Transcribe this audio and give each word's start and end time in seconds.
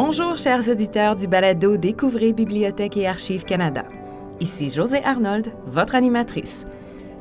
Bonjour, 0.00 0.36
chers 0.36 0.68
auditeurs 0.68 1.16
du 1.16 1.26
balado 1.26 1.76
Découvrez 1.76 2.32
Bibliothèque 2.32 2.96
et 2.96 3.08
Archives 3.08 3.44
Canada. 3.44 3.82
Ici 4.38 4.70
José 4.70 5.02
Arnold, 5.02 5.48
votre 5.66 5.96
animatrice. 5.96 6.68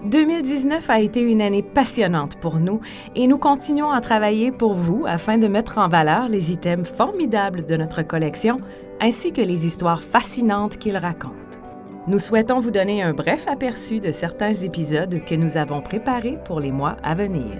2019 0.06 0.88
a 0.88 1.00
été 1.00 1.22
une 1.22 1.42
année 1.42 1.64
passionnante 1.64 2.36
pour 2.40 2.58
nous 2.58 2.80
et 3.16 3.26
nous 3.26 3.40
continuons 3.40 3.90
à 3.90 4.00
travailler 4.00 4.52
pour 4.52 4.76
vous 4.76 5.06
afin 5.08 5.40
de 5.40 5.48
mettre 5.48 5.80
en 5.80 5.88
valeur 5.88 6.30
les 6.30 6.52
items 6.52 6.88
formidables 6.88 7.66
de 7.66 7.78
notre 7.78 8.04
collection 8.04 8.60
ainsi 9.02 9.34
que 9.34 9.42
les 9.42 9.66
histoires 9.66 10.04
fascinantes 10.04 10.78
qu'ils 10.78 10.98
racontent. 10.98 11.34
Nous 12.06 12.20
souhaitons 12.20 12.60
vous 12.60 12.70
donner 12.70 13.02
un 13.02 13.14
bref 13.14 13.48
aperçu 13.48 14.00
de 14.00 14.12
certains 14.12 14.54
épisodes 14.54 15.26
que 15.26 15.34
nous 15.34 15.58
avons 15.58 15.82
préparés 15.82 16.38
pour 16.46 16.60
les 16.60 16.72
mois 16.72 16.98
à 17.02 17.16
venir. 17.16 17.58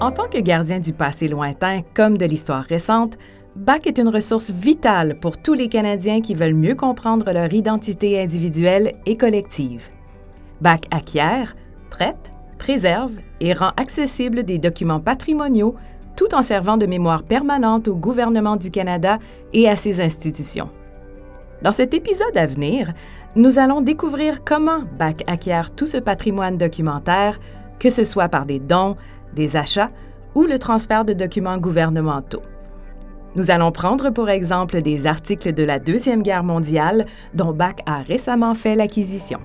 En 0.00 0.12
tant 0.12 0.28
que 0.28 0.38
gardien 0.38 0.78
du 0.78 0.92
passé 0.92 1.26
lointain 1.26 1.80
comme 1.94 2.16
de 2.16 2.24
l'histoire 2.24 2.62
récente, 2.62 3.18
BAC 3.56 3.88
est 3.88 3.98
une 3.98 4.08
ressource 4.08 4.52
vitale 4.52 5.18
pour 5.18 5.38
tous 5.38 5.54
les 5.54 5.68
Canadiens 5.68 6.20
qui 6.20 6.34
veulent 6.34 6.54
mieux 6.54 6.76
comprendre 6.76 7.32
leur 7.32 7.52
identité 7.52 8.22
individuelle 8.22 8.94
et 9.06 9.16
collective. 9.16 9.88
BAC 10.60 10.86
acquiert, 10.92 11.56
traite, 11.90 12.30
préserve 12.58 13.10
et 13.40 13.52
rend 13.52 13.72
accessible 13.76 14.44
des 14.44 14.58
documents 14.58 15.00
patrimoniaux 15.00 15.74
tout 16.14 16.32
en 16.32 16.44
servant 16.44 16.76
de 16.76 16.86
mémoire 16.86 17.24
permanente 17.24 17.88
au 17.88 17.96
gouvernement 17.96 18.54
du 18.54 18.70
Canada 18.70 19.18
et 19.52 19.68
à 19.68 19.76
ses 19.76 20.00
institutions. 20.00 20.70
Dans 21.62 21.72
cet 21.72 21.92
épisode 21.92 22.36
à 22.36 22.46
venir, 22.46 22.92
nous 23.34 23.58
allons 23.58 23.80
découvrir 23.80 24.44
comment 24.44 24.82
BAC 24.96 25.24
acquiert 25.26 25.74
tout 25.74 25.86
ce 25.86 25.96
patrimoine 25.96 26.56
documentaire, 26.56 27.40
que 27.80 27.90
ce 27.90 28.04
soit 28.04 28.28
par 28.28 28.46
des 28.46 28.60
dons, 28.60 28.96
des 29.34 29.56
achats 29.56 29.88
ou 30.34 30.44
le 30.44 30.58
transfert 30.58 31.04
de 31.04 31.12
documents 31.12 31.58
gouvernementaux. 31.58 32.42
Nous 33.34 33.50
allons 33.50 33.72
prendre 33.72 34.10
pour 34.10 34.30
exemple 34.30 34.82
des 34.82 35.06
articles 35.06 35.52
de 35.52 35.62
la 35.62 35.78
Deuxième 35.78 36.22
Guerre 36.22 36.44
mondiale 36.44 37.06
dont 37.34 37.52
Bach 37.52 37.76
a 37.86 38.02
récemment 38.02 38.54
fait 38.54 38.74
l'acquisition. 38.74 39.40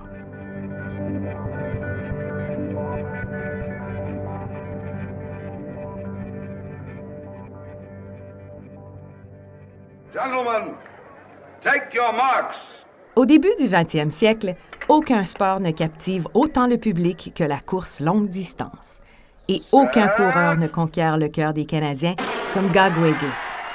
Au 13.16 13.26
début 13.26 13.54
du 13.58 13.68
20e 13.68 14.10
siècle, 14.10 14.54
aucun 14.88 15.24
sport 15.24 15.60
ne 15.60 15.70
captive 15.70 16.26
autant 16.34 16.66
le 16.66 16.78
public 16.78 17.32
que 17.34 17.44
la 17.44 17.60
course 17.60 18.00
longue 18.00 18.28
distance. 18.28 19.00
Et 19.46 19.60
aucun 19.72 20.08
coureur 20.08 20.56
ne 20.56 20.66
conquiert 20.68 21.18
le 21.18 21.28
cœur 21.28 21.52
des 21.52 21.66
Canadiens 21.66 22.16
comme 22.54 22.70
Gagwege, 22.70 23.14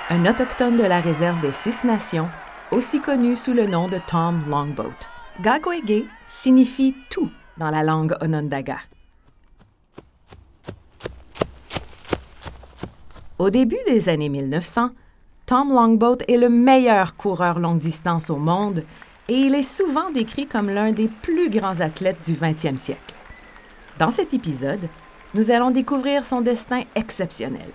un 0.10 0.26
autochtone 0.26 0.78
de 0.78 0.84
la 0.84 1.00
réserve 1.00 1.40
des 1.42 1.54
Six 1.54 1.84
Nations, 1.84 2.28
aussi 2.72 3.00
connu 3.00 3.36
sous 3.36 3.54
le 3.54 3.68
nom 3.68 3.88
de 3.88 4.00
Tom 4.08 4.42
Longboat. 4.50 5.08
Gagwege 5.42 6.06
signifie 6.26 6.96
tout 7.12 7.30
dans 7.58 7.70
la 7.70 7.84
langue 7.84 8.16
Onondaga. 8.20 8.78
Au 13.38 13.52
début 13.52 13.78
des 13.88 14.10
années 14.10 14.30
1900, 14.30 14.90
Tom 15.46 15.70
Longboat 15.70 16.18
est 16.28 16.38
le 16.38 16.50
meilleur 16.50 17.16
coureur 17.16 17.60
longue 17.60 17.80
distance 17.80 18.32
au 18.32 18.38
monde 18.38 18.84
et 19.28 19.36
il 19.36 19.54
est 19.54 19.62
souvent 19.62 20.10
décrit 20.10 20.48
comme 20.48 20.72
l'un 20.72 20.92
des 20.92 21.08
plus 21.08 21.52
grands 21.52 21.80
athlètes 21.80 22.26
du 22.26 22.34
20e 22.34 22.78
siècle. 22.78 23.14
Dans 24.00 24.10
cet 24.10 24.34
épisode, 24.34 24.90
nous 25.34 25.52
allons 25.52 25.72
découvrir 25.72 26.26
son 26.26 26.42
destin 26.42 26.82
exceptionnel. 26.96 27.70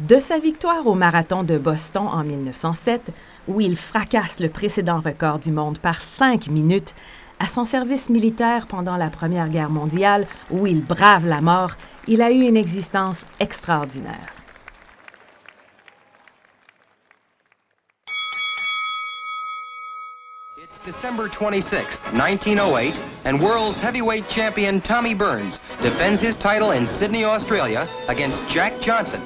De 0.00 0.18
sa 0.18 0.38
victoire 0.38 0.86
au 0.86 0.94
marathon 0.94 1.42
de 1.42 1.58
Boston 1.58 2.06
en 2.06 2.24
1907, 2.24 3.12
où 3.48 3.60
il 3.60 3.76
fracasse 3.76 4.40
le 4.40 4.48
précédent 4.48 5.00
record 5.00 5.38
du 5.38 5.52
monde 5.52 5.78
par 5.78 6.00
cinq 6.00 6.48
minutes, 6.48 6.94
à 7.38 7.46
son 7.46 7.64
service 7.64 8.08
militaire 8.10 8.66
pendant 8.66 8.96
la 8.96 9.10
Première 9.10 9.48
Guerre 9.48 9.70
mondiale, 9.70 10.26
où 10.50 10.66
il 10.66 10.82
brave 10.82 11.26
la 11.26 11.40
mort, 11.40 11.72
il 12.06 12.22
a 12.22 12.30
eu 12.30 12.42
une 12.42 12.56
existence 12.56 13.24
extraordinaire. 13.40 14.39
It's 20.56 20.74
December 20.84 21.28
26, 21.28 21.70
1908, 22.10 22.94
and 23.24 23.40
world's 23.40 23.78
heavyweight 23.78 24.24
champion 24.34 24.80
Tommy 24.82 25.14
Burns 25.14 25.56
defends 25.80 26.20
his 26.20 26.36
title 26.38 26.72
in 26.72 26.88
Sydney, 26.98 27.22
Australia 27.22 27.86
against 28.08 28.42
Jack 28.52 28.72
Johnson. 28.82 29.22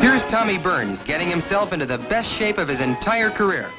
Here's 0.00 0.24
Tommy 0.28 0.58
Burns 0.58 0.98
getting 1.06 1.30
himself 1.30 1.72
into 1.72 1.86
the 1.86 1.98
best 2.10 2.26
shape 2.36 2.58
of 2.58 2.66
his 2.68 2.80
entire 2.80 3.30
career. 3.30 3.70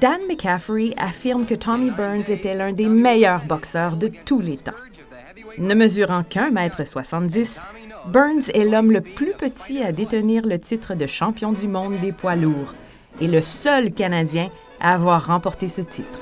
Dan 0.00 0.26
McCaffrey 0.26 0.94
affirme 0.96 1.44
que 1.44 1.56
Tommy 1.56 1.90
Burns 1.90 2.30
était 2.30 2.56
l'un 2.56 2.72
des 2.72 2.88
meilleurs 2.88 3.44
boxeurs 3.44 3.98
de 3.98 4.08
tous 4.24 4.40
les 4.40 4.56
temps. 4.56 4.72
Ne 5.58 5.74
mesurant 5.74 6.24
qu'un 6.24 6.50
mètre 6.50 6.86
70, 6.86 7.60
Burns 8.06 8.48
est 8.54 8.64
l'homme 8.64 8.92
le 8.92 9.02
plus 9.02 9.34
petit 9.34 9.82
à 9.82 9.92
détenir 9.92 10.46
le 10.46 10.58
titre 10.58 10.94
de 10.94 11.06
champion 11.06 11.52
du 11.52 11.68
monde 11.68 12.00
des 12.00 12.12
poids 12.12 12.34
lourds 12.34 12.72
et 13.20 13.26
le 13.26 13.42
seul 13.42 13.92
Canadien 13.92 14.48
à 14.80 14.94
avoir 14.94 15.26
remporté 15.26 15.68
ce 15.68 15.80
titre. 15.82 16.20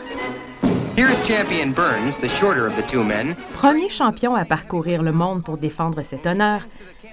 Here's 0.97 1.19
champion 1.27 1.73
Burns, 1.75 2.19
the 2.21 2.29
shorter 2.41 2.67
of 2.67 2.77
the 2.77 2.87
two 2.91 3.03
men. 3.03 3.37
Premier 3.55 3.89
champion 3.89 4.35
à 4.35 4.45
parcourir 4.45 5.03
le 5.03 5.13
monde 5.13 5.43
pour 5.43 5.57
défendre 5.57 6.03
cet 6.03 6.27
honneur, 6.27 6.67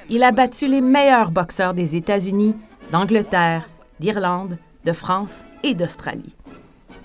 il 0.09 0.23
a 0.23 0.31
battu 0.31 0.67
les 0.67 0.81
meilleurs 0.81 1.31
boxeurs 1.31 1.73
des 1.73 1.95
États-Unis, 1.95 2.55
d'Angleterre, 2.91 3.69
d'Irlande, 3.99 4.57
de 4.83 4.93
France 4.93 5.45
et 5.63 5.73
d'Australie. 5.73 6.35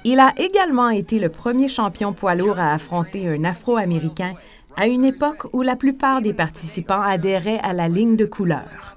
Il 0.04 0.18
a 0.18 0.32
également 0.36 0.88
été 0.88 1.18
le 1.18 1.28
premier 1.28 1.68
champion 1.68 2.12
poids 2.12 2.34
lourd 2.34 2.58
à 2.58 2.72
affronter 2.72 3.28
un 3.28 3.44
Afro-Américain 3.44 4.34
à 4.76 4.86
une 4.86 5.04
époque 5.04 5.46
où 5.52 5.62
la 5.62 5.76
plupart 5.76 6.22
des 6.22 6.32
participants 6.32 7.00
adhéraient 7.00 7.60
à 7.62 7.72
la 7.72 7.88
ligne 7.88 8.16
de 8.16 8.24
couleur. 8.24 8.96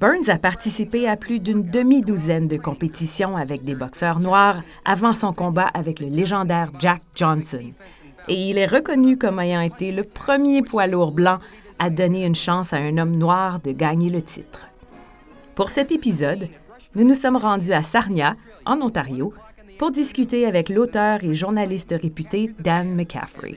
Burns 0.00 0.30
a 0.30 0.38
participé 0.38 1.06
à 1.06 1.18
plus 1.18 1.40
d'une 1.40 1.62
demi-douzaine 1.62 2.48
de 2.48 2.56
compétitions 2.56 3.36
avec 3.36 3.64
des 3.64 3.74
boxeurs 3.74 4.18
noirs 4.18 4.62
avant 4.86 5.12
son 5.12 5.34
combat 5.34 5.68
avec 5.74 6.00
le 6.00 6.06
légendaire 6.06 6.70
Jack 6.78 7.02
Johnson. 7.14 7.72
Et 8.26 8.48
il 8.48 8.56
est 8.56 8.64
reconnu 8.64 9.18
comme 9.18 9.38
ayant 9.38 9.60
été 9.60 9.92
le 9.92 10.04
premier 10.04 10.62
poids 10.62 10.86
lourd 10.86 11.12
blanc 11.12 11.38
à 11.78 11.90
donner 11.90 12.24
une 12.24 12.34
chance 12.34 12.72
à 12.72 12.78
un 12.78 12.96
homme 12.96 13.14
noir 13.14 13.60
de 13.60 13.72
gagner 13.72 14.08
le 14.08 14.22
titre. 14.22 14.68
Pour 15.54 15.68
cet 15.68 15.92
épisode, 15.92 16.48
nous 16.94 17.04
nous 17.06 17.14
sommes 17.14 17.36
rendus 17.36 17.74
à 17.74 17.82
Sarnia, 17.82 18.36
en 18.64 18.80
Ontario, 18.80 19.34
pour 19.78 19.90
discuter 19.90 20.46
avec 20.46 20.70
l'auteur 20.70 21.22
et 21.22 21.34
journaliste 21.34 21.94
réputé 22.00 22.54
Dan 22.58 22.94
McCaffrey. 22.94 23.56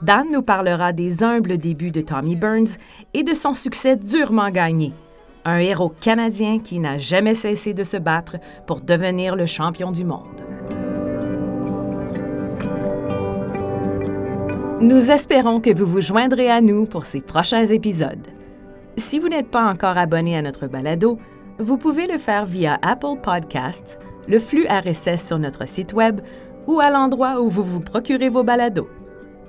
Dan 0.00 0.26
nous 0.30 0.42
parlera 0.42 0.92
des 0.92 1.24
humbles 1.24 1.58
débuts 1.58 1.90
de 1.90 2.02
Tommy 2.02 2.36
Burns 2.36 2.76
et 3.14 3.24
de 3.24 3.34
son 3.34 3.52
succès 3.52 3.96
durement 3.96 4.50
gagné– 4.50 4.92
un 5.44 5.58
héros 5.58 5.92
canadien 6.00 6.58
qui 6.58 6.78
n'a 6.78 6.98
jamais 6.98 7.34
cessé 7.34 7.74
de 7.74 7.84
se 7.84 7.96
battre 7.96 8.36
pour 8.66 8.80
devenir 8.80 9.36
le 9.36 9.46
champion 9.46 9.90
du 9.90 10.04
monde. 10.04 10.26
Nous 14.80 15.10
espérons 15.10 15.60
que 15.60 15.74
vous 15.74 15.86
vous 15.86 16.00
joindrez 16.00 16.50
à 16.50 16.60
nous 16.60 16.86
pour 16.86 17.04
ces 17.04 17.20
prochains 17.20 17.66
épisodes. 17.66 18.26
Si 18.96 19.18
vous 19.18 19.28
n'êtes 19.28 19.50
pas 19.50 19.64
encore 19.68 19.98
abonné 19.98 20.36
à 20.36 20.42
notre 20.42 20.66
balado, 20.66 21.18
vous 21.58 21.76
pouvez 21.76 22.06
le 22.06 22.16
faire 22.16 22.46
via 22.46 22.78
Apple 22.80 23.20
Podcasts, 23.22 23.98
le 24.26 24.38
flux 24.38 24.66
RSS 24.66 25.26
sur 25.26 25.38
notre 25.38 25.68
site 25.68 25.92
Web 25.92 26.20
ou 26.66 26.80
à 26.80 26.88
l'endroit 26.90 27.42
où 27.42 27.50
vous 27.50 27.62
vous 27.62 27.80
procurez 27.80 28.30
vos 28.30 28.42
balados. 28.42 28.88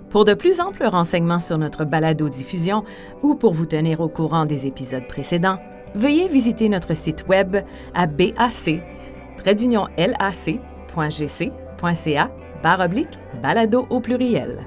Pour 0.10 0.26
de 0.26 0.34
plus 0.34 0.60
amples 0.60 0.84
renseignements 0.86 1.40
sur 1.40 1.58
notre 1.58 1.86
balado-diffusion 1.86 2.84
ou 3.24 3.36
pour 3.36 3.54
vous 3.54 3.66
tenir 3.66 4.02
au 4.02 4.10
courant 4.10 4.46
des 4.46 4.68
épisodes 4.68 5.08
précédents, 5.08 5.60
veuillez 5.96 6.28
visiter 6.28 6.70
notre 6.70 6.96
site 6.96 7.26
web 7.28 7.58
à 7.94 8.08
bac 8.08 8.34
lac.gc.ca 9.98 10.62
barre 12.64 12.82
oblique 12.82 13.18
balado 13.42 13.88
au 13.90 14.00
pluriel. 14.00 14.66